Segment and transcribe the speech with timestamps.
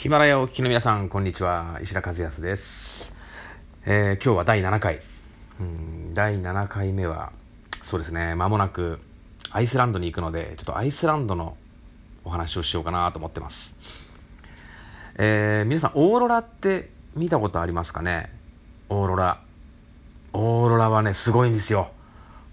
[0.00, 1.78] ヒマラヤをお聞きの皆さん、こんにちは。
[1.82, 3.14] 石田和康です。
[3.84, 5.02] えー、今日は第7回。
[5.60, 7.32] うん、第7回目は、
[7.82, 8.98] そうですね、間もなく
[9.50, 11.54] アイスランドに行くので、ちょっとアイスランドの
[12.24, 13.76] お話をしようかなと思ってます。
[15.16, 18.32] えー、皆さん、オーロラって見たことありますかね？
[18.88, 19.42] オーロラ。
[20.32, 21.90] オーロラはね、すごいんですよ。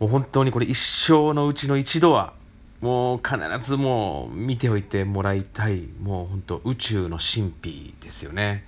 [0.00, 2.32] もう本当にこれ一生のうちの一度は
[2.80, 8.64] もう必ずもう見ておいてもらいたいもう本当宇宙の神秘ですよね。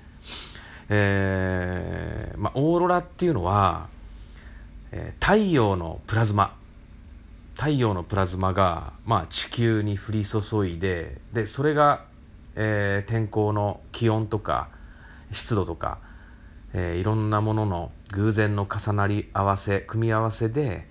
[0.88, 3.88] えーまあ、オーロラっていうのは、
[4.90, 6.56] えー、太陽のプラズマ
[7.54, 12.04] 太陽のプラズマが、まあ、地球に降り注いででそれが、
[12.54, 14.68] えー、天候の気温とか
[15.32, 15.98] 湿度とか、
[16.72, 20.86] えー、いろんなものの偶然の重なり合わせ組み合わせで、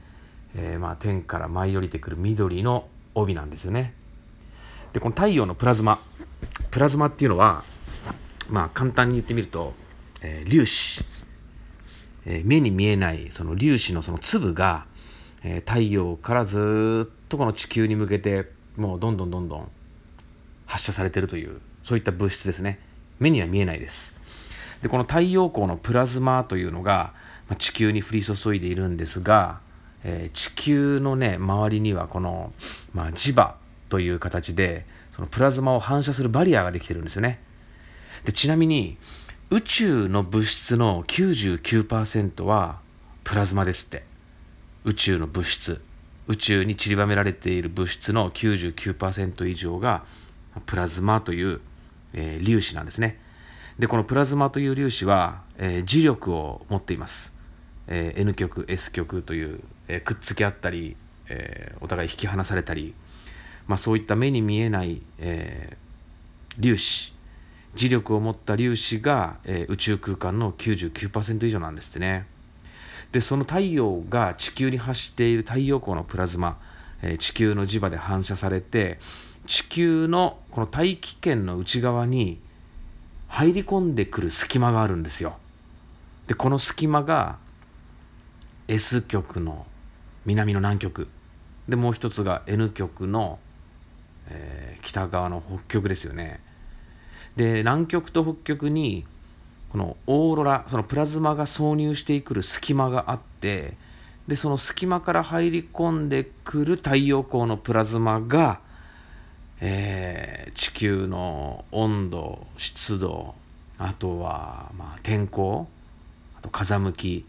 [0.56, 3.94] えーまあ、天から舞い降りてくる緑の帯なんですよね。
[4.94, 6.00] でこの太陽のプラズマ
[6.72, 7.64] プラズマっていうのは
[8.50, 9.74] まあ簡単に言ってみると、
[10.22, 11.04] えー、粒子、
[12.26, 14.86] えー、目に見えないその粒子のその粒が、
[15.44, 19.72] えー、太陽からずっとこの地球に向けてもうどんどんどんどん
[20.66, 22.80] 発射されてるというそういった物質ですね。
[23.20, 24.16] 目には見えないです。
[24.82, 27.14] でこの太陽光のプラズマというのが、
[27.50, 29.60] まあ、地球に降り注いでいるんですが
[30.04, 32.54] えー、地球のね周りにはこの、
[32.94, 33.56] まあ、磁場
[33.90, 37.42] という形でそのプラズマを反射するバリアができてるんですよね。
[38.26, 38.98] でちなみに
[39.50, 42.80] 宇宙の物質の99%は
[43.24, 44.04] プラズマですって。
[44.84, 45.82] 宇宙の物質。
[46.28, 50.04] 宇宙に散りばめられている物質の99%以上が
[50.66, 51.62] プラズマという、
[52.14, 53.20] えー、粒子なんですね。
[53.80, 57.37] でこのプラズマという粒子は、えー、磁力を持っています。
[57.88, 60.96] えー、N 極 S 極という、えー、くっつき合ったり、
[61.30, 62.94] えー、お互い引き離されたり、
[63.68, 67.14] まあ、そういった目に見えない、えー、粒子
[67.76, 72.26] 磁力を持った粒子が、えー、宇宙空間の99%以上なんですってね。
[73.12, 76.60] でその太陽が地球に発している太陽光のプラズマ、
[77.02, 79.00] えー、地球の磁場で反射されて
[79.46, 82.40] 地球のこの大気圏の内側に
[83.30, 85.38] 入り込んでくる隙間があるんですよ。
[86.28, 87.38] でこの隙間が
[88.68, 89.66] S 極の
[90.26, 91.08] 南の南極。
[91.70, 93.40] でもう一つが N 極の、
[94.30, 96.42] えー、北側の北極ですよね。
[97.36, 99.06] で南極と北極に
[99.70, 103.76] このオーロラそのプラズマが挿入してくる隙間があって
[104.28, 108.60] でその隙間から入り込んでくる太陽光のプラズマが、
[109.62, 113.36] えー、地球の温度湿度
[113.78, 115.68] あとは、まあ、天候
[116.38, 117.26] あと風向き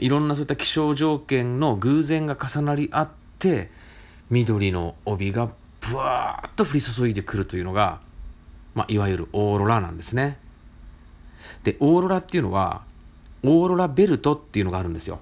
[0.00, 3.70] いろんなそういった気象条件の偶然が重なり合って
[4.30, 5.50] 緑の帯が
[5.80, 8.00] ブワーッと降り注いでくるというのが、
[8.74, 10.38] まあ、いわゆるオーロラなんですね。
[11.62, 12.82] でオーロラっていうのは
[13.42, 15.20] オーロラベルトっていうのがあるんですよ。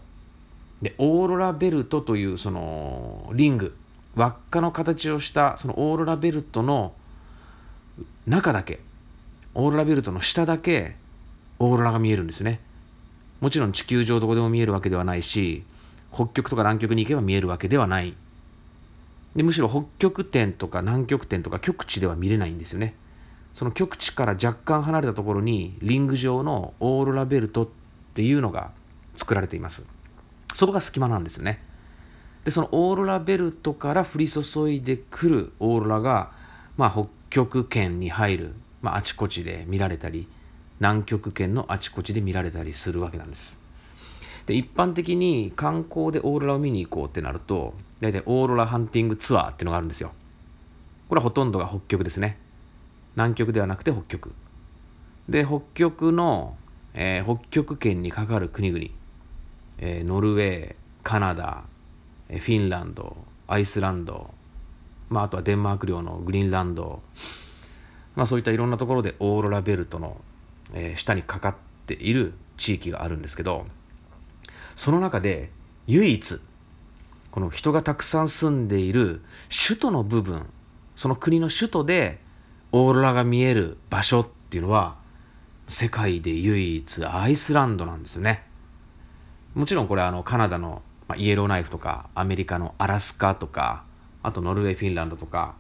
[0.81, 3.77] でオーロラベルトというそのリング
[4.15, 6.93] 輪っかの形をしたそのオーロラベルトの
[8.27, 8.81] 中だけ
[9.55, 10.97] オーロラベルトの下だけ
[11.59, 12.61] オーロラが見えるんですよね。
[13.43, 15.65] もちろん地球上どこでも見えるわけではないし
[16.15, 18.15] 北極とか南極に行けば見えるわけではない。
[19.35, 22.95] でむしろ北極点とか南極点とか極地では見れないんですよね。
[23.53, 27.69] その極地から若干離れたところにリング状のオーロラベルトっ
[28.15, 28.71] ていうのが
[29.17, 29.85] 作られています。
[30.55, 31.65] そこが隙間なんですよね。
[32.45, 36.31] でそのオーロラベルトから降り注いでくるオーロラが、
[36.77, 40.29] まあ、北極圏に入る、まあ、あちこちで見られたり
[40.83, 43.61] 南極圏のあちこちで見られたりするわけなんです。
[44.47, 50.11] で一般的に観光でオーロラを見に行こうってなると大体オーロラハンティングツアーっていうのがあるんですよ。
[51.09, 52.37] これはほとんどが北極ですね。
[53.15, 54.33] 南極ではなくて北極。
[55.29, 56.57] で北極の、
[56.95, 58.87] えー、北極圏にかかる国々、
[59.79, 61.63] えー、ノルウェーカナダ、
[62.29, 63.17] えー、フィンランド
[63.47, 64.35] アイスランド、
[65.11, 67.03] まあ、あとはデンマーク領のグリーンランド、
[68.17, 70.21] まあ、そういったいろんなところでオーロラベルトの
[70.73, 71.55] えー、下にかかっ
[71.87, 73.67] ている地域があるんですけど
[74.75, 75.51] その中で
[75.87, 76.41] 唯一
[77.31, 79.23] この人がたくさん住んでいる
[79.67, 80.47] 首都の部分
[80.97, 82.21] その国の首都で
[82.73, 84.97] オーロラが見える場所っていうのは
[85.69, 88.45] 世界で唯一アイスランドなんですよね。
[89.55, 90.83] もちろんこれあのカナダの
[91.17, 93.85] イエローナイフとかアメリカのアラスカとか
[94.23, 95.55] あとノルウェーフィンランドとか、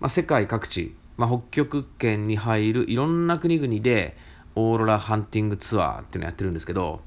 [0.00, 4.16] まあ、世界各地、まあ、北極圏に入るいろんな国々で
[4.54, 7.00] オーロラハンティングツアーっていうのやってるんですけど、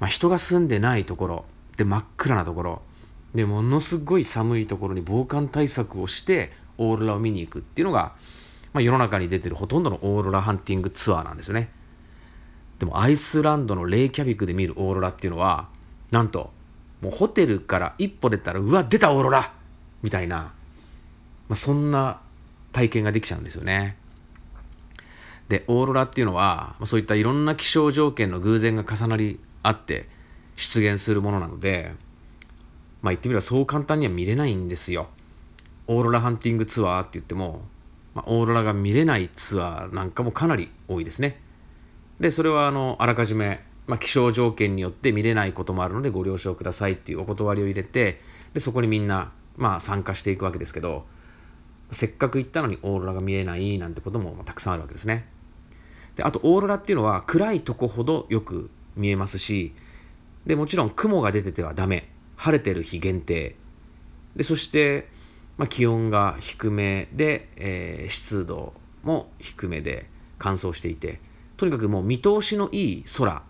[0.00, 1.44] まあ、人が住んでないところ
[1.76, 2.82] で真っ暗なところ
[3.34, 8.14] でものすごい寒いところに防寒対策をしてオーロラを見に行くっていうのが、
[8.72, 11.70] まあ、世の中に出てるほとんどのオーロラハンティングツアーなんですよね。
[12.78, 15.68] でもアイスランドのレイキャビクで見るオーロラっていうのは
[16.10, 16.50] なんと
[17.00, 19.52] もうホテルから一歩出たらうわ出たオーロラ
[20.02, 20.52] みたいな、ま
[21.50, 22.20] あ、そんな
[22.72, 23.96] 体験ができちゃうんですよね。
[25.48, 30.08] でオーロラっていうのはそういったいろんな気象条件の偶然が重なり合って
[30.56, 31.92] 出現するものなので
[33.02, 35.08] まあ言ってみればそう簡単には見れないんですよ。
[35.88, 37.62] オーロラハンティングツアーって言っても、
[38.14, 41.40] まあ、オーロラが見れないツアーなんかもかなり多いですね。
[42.18, 48.20] でそれはあのあらかじめ、まあ、気象条件によって見れないこともあるのでご了承くださいっていうお断りを入れて
[48.54, 51.04] でそこにみんな、まあ、参加していくわけですけど
[51.92, 55.35] せっかく行ったのにオーロラが見えないなんてこともたくさんあるわけですね。
[56.16, 59.74] であとオーロラっていうのは暗いとこほどよく見えますし
[60.46, 62.08] でもちろん雲が出ててはダメ。
[62.36, 63.56] 晴れてる日限定。
[64.36, 65.08] でそして、
[65.56, 71.20] まあ、気温が低めで、えー、湿度も低めで乾燥していて
[71.56, 73.42] とにかくもう見通しのいい空。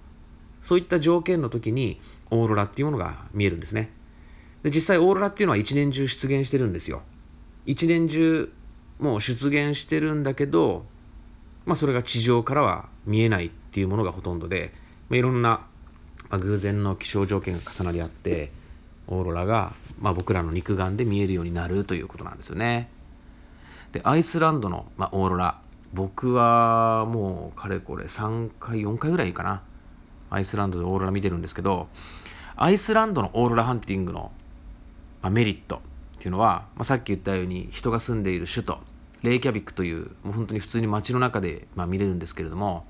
[0.63, 3.91] そういった条件の時にオーロラっていうものが見えるんですね。
[4.63, 7.03] で実際オーロラっていうのは一年中出現してるんですよ。
[7.67, 8.53] 一年中
[8.99, 10.87] もう出現してるんだけど
[11.67, 14.73] まあ、それが地上からは見えないっていうものがほとんどで、
[15.09, 15.67] まあ、いろんな、
[16.31, 18.53] まあ、偶然の気象条件が重なり合って
[19.09, 22.89] オーロラが、まあ、僕らの肉眼で見えるようになるということなんですよね。
[23.93, 25.61] でアイスランドの、まあ、オーロラ
[25.93, 29.63] 僕はもうかれこれ3回4回ぐらいかな
[30.31, 31.89] アイスランドでオーロラ見てるんですけど
[32.57, 34.33] アイスランドのオーロラハンティングの、
[35.23, 35.81] まあ、メリットっ
[36.19, 38.79] ていうのは、まあ、さっき言ったように人が住んでいる首都
[39.27, 42.87] レイキャビックというもう本当に普通に街の中で、まあ、見れるんですけれども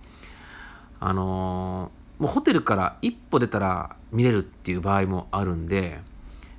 [1.01, 6.01] あのー、もうホテルから一歩出たら見れるっていう場合もあるんで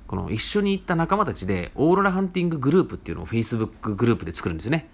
[0.08, 4.88] この一緒に行った仲間たちでオーロラハンティンググループっていうのを Facebook グループで作るんですよね。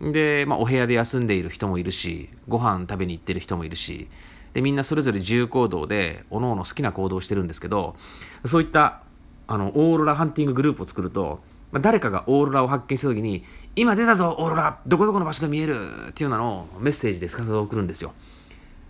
[0.00, 4.08] で、まあ、お部屋で休んでいる人もいるしご飯食べに行ってる人もいるし
[4.52, 7.96] でみんなそれぞれ自由行動でおのおの好きな行動をしてるんですけど
[8.44, 9.02] そういった
[9.48, 13.44] あのオーロラハンティンググループを作るとまあ、誰かがオーロラを発見した時に
[13.76, 18.12] 今出たぞオーロラどこどこの場所で見えるっていうのをメッセージですかさず送るんですよ。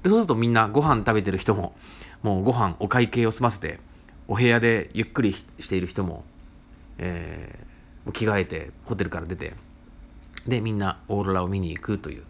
[0.03, 1.75] でそうするとみんなご飯食べてる人も
[2.23, 3.81] もうご飯お会計を済ませて
[4.29, 6.25] お部屋でゆっくりしている人も、
[6.99, 9.55] えー、着替えてホテルから出て
[10.47, 12.23] でみんなオーロラを見に行くという、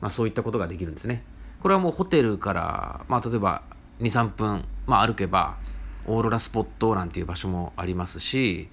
[0.00, 1.22] まあ、そういったことができるんですね。
[1.62, 3.62] これはもうホテルから、まあ、例えば
[4.00, 5.56] 23分、まあ、歩けば
[6.06, 8.68] オーロラスポットなんていう場所もありますし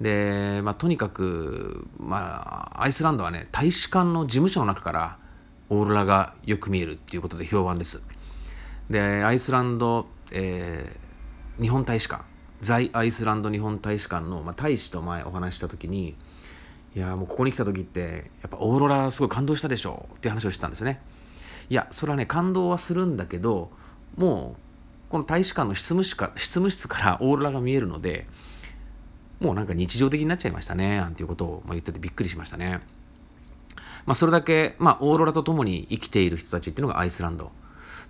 [0.00, 5.18] で、まあ、とにかく、まあ、アイスランドはね大使館の事務所の中から
[5.68, 8.00] オーロラがよく見えるっていうことで評判です。
[8.90, 12.24] でアイスランド、えー、日本大使館
[12.60, 16.16] 在アイスランド日本大使館の、まあ、大使と前お話した時に
[16.94, 21.00] いやもうここに来た時ってやっぱオーロラすごい感動したでしょっていう話をしてたんですよね。
[21.68, 23.70] いやそれはね感動はするんだけど
[24.16, 28.26] もうこの大使館の執務室か執務室からオーロラが見えるので
[29.40, 32.80] もうなんか日常的になっちゃいましたね、なんていうことを言っててびっくりしましたね。
[34.06, 37.50] まあ、それだけ、まあ、オーロラと共に生きている人たちっていうのがアイスランド。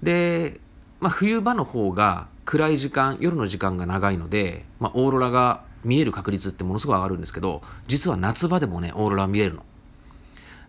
[0.03, 0.61] で、
[1.01, 9.65] まあ、冬場の方が暗い時間、夜の時間が長いので、まあ、オーロラが見える確率ってものすごい上がるんですけど、実は夏場でもね、オーロラ見れるの。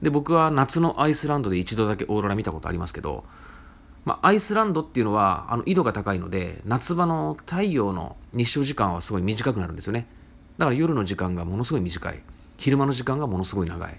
[0.01, 3.23] で、僕は夏のアイスランドで一度だけオーロラ見たことありますけど、
[4.07, 10.07] まあ、アイスランドっていうのはあの緯度が高いので夏場の太陽の日照時間はすごい短くなるんですよね
[10.57, 12.19] だから夜の時間がものすごい短い。
[12.57, 13.97] 昼間の時間がものすごい長い。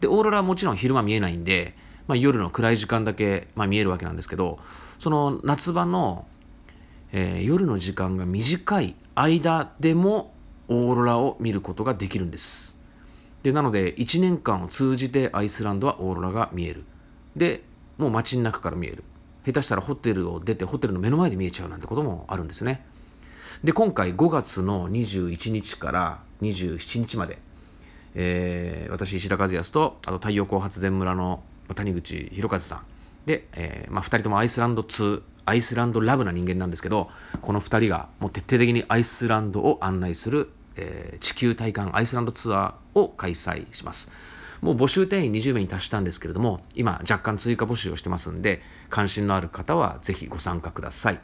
[0.00, 1.74] でオーロラはもちろん昼間見えないんで、
[2.06, 4.58] まあ、夜の暗い時間だけ、まあ、見えるわけなんですけど
[4.98, 6.26] その夏場の、
[7.12, 10.34] えー、夜の時間が短い間でも
[10.68, 12.76] オーロラを見ることができるんです。
[13.42, 16.84] でなので1年間を通じてアイスランドはオーロラが見える。
[17.36, 17.62] で
[17.98, 19.04] もう街の中から見える。
[19.44, 22.86] 下手したらホテルを出てホテルの目の前で見えちゃうなんてこともあるんですよね。
[23.62, 27.38] で今回5月の21日から27日まで、
[28.14, 31.42] えー、私石田和康とあと太陽光発電村の
[31.74, 32.82] 谷口博和さん。
[33.26, 37.10] で、えーまあ、2人ともアイスランド2アイスランドラブな人間なんですけど
[37.42, 44.10] この2人がもう徹底的にアイスランドを案内する、えー、地球体感アイスランドツアーを開催します。
[44.60, 51.20] もう募集定員20名に達したんですけれども今若干追加募集をしてますんで関心のある方はぜひご参加ください。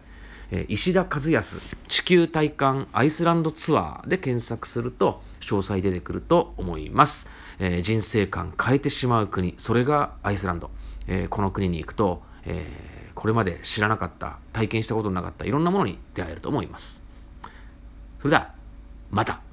[0.50, 10.71] え石田和康地球体感アイスランドツアーで検索すると詳細出てくると思います、え、人生観変えてしまう国それがアイスランド、
[11.07, 17.02] え、この国に行くと、え、これまで知らなかった体験したことのなかったいろんなものに出会えると思います。
[18.19, 18.52] それでは
[19.11, 19.50] また。